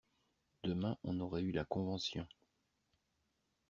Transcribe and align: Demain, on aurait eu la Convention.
Demain, 0.63 0.97
on 1.03 1.19
aurait 1.19 1.43
eu 1.43 1.51
la 1.51 1.63
Convention. 1.63 2.27